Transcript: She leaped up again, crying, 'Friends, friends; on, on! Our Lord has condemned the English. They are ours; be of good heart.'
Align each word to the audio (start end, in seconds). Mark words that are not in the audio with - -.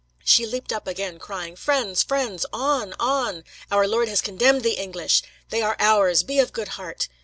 She 0.25 0.47
leaped 0.47 0.73
up 0.73 0.87
again, 0.87 1.19
crying, 1.19 1.55
'Friends, 1.55 2.01
friends; 2.01 2.47
on, 2.51 2.95
on! 2.99 3.43
Our 3.71 3.87
Lord 3.87 4.07
has 4.07 4.19
condemned 4.19 4.63
the 4.63 4.71
English. 4.73 5.21
They 5.49 5.61
are 5.61 5.75
ours; 5.79 6.23
be 6.23 6.39
of 6.39 6.53
good 6.53 6.69
heart.' 6.69 7.07